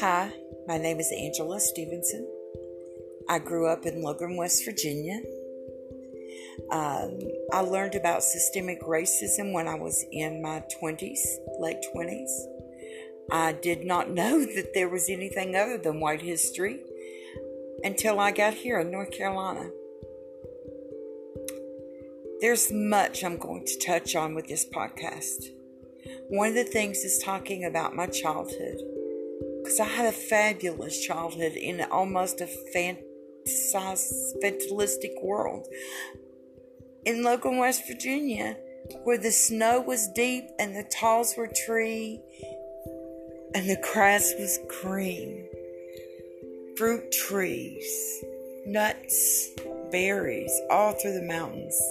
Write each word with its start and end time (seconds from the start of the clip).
Hi, 0.00 0.32
my 0.66 0.76
name 0.76 0.98
is 0.98 1.12
Angela 1.16 1.60
Stevenson. 1.60 2.26
I 3.28 3.38
grew 3.38 3.68
up 3.68 3.86
in 3.86 4.02
Logan, 4.02 4.36
West 4.36 4.64
Virginia. 4.64 5.20
Um, 6.72 7.20
I 7.52 7.60
learned 7.60 7.94
about 7.94 8.24
systemic 8.24 8.82
racism 8.82 9.52
when 9.52 9.68
I 9.68 9.76
was 9.76 10.04
in 10.10 10.42
my 10.42 10.64
20s, 10.82 11.20
late 11.60 11.76
20s. 11.94 12.28
I 13.30 13.52
did 13.52 13.84
not 13.84 14.10
know 14.18 14.40
that 14.40 14.72
there 14.74 14.88
was 14.88 15.08
anything 15.08 15.54
other 15.54 15.78
than 15.78 16.00
white 16.00 16.22
history 16.22 16.80
until 17.84 18.18
I 18.18 18.32
got 18.32 18.54
here 18.54 18.80
in 18.80 18.90
North 18.90 19.12
Carolina. 19.12 19.70
There's 22.40 22.72
much 22.72 23.22
I'm 23.22 23.38
going 23.38 23.64
to 23.64 23.78
touch 23.78 24.16
on 24.16 24.34
with 24.34 24.48
this 24.48 24.66
podcast. 24.68 25.50
One 26.28 26.48
of 26.48 26.54
the 26.56 26.64
things 26.64 26.98
is 27.04 27.22
talking 27.24 27.64
about 27.64 27.94
my 27.94 28.06
childhood. 28.06 28.93
Because 29.74 29.90
I 29.90 29.96
had 29.96 30.06
a 30.06 30.12
fabulous 30.16 31.04
childhood 31.04 31.54
in 31.54 31.80
almost 31.90 32.40
a 32.40 32.46
fatalistic 34.40 35.20
world. 35.20 35.66
In 37.04 37.24
Logan, 37.24 37.58
West 37.58 37.82
Virginia, 37.88 38.56
where 39.02 39.18
the 39.18 39.32
snow 39.32 39.80
was 39.80 40.06
deep 40.14 40.44
and 40.60 40.76
the 40.76 40.84
talls 40.84 41.34
were 41.36 41.48
tree 41.66 42.20
and 43.52 43.68
the 43.68 43.82
grass 43.92 44.32
was 44.38 44.60
green. 44.80 45.48
Fruit 46.76 47.10
trees, 47.10 48.22
nuts, 48.66 49.50
berries, 49.90 50.52
all 50.70 50.92
through 50.92 51.14
the 51.14 51.26
mountains. 51.26 51.82